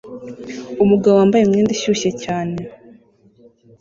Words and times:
Umugabo 0.83 1.15
wambaye 1.15 1.43
imyenda 1.43 1.71
ishyushye 1.75 2.09
cyane 2.23 2.59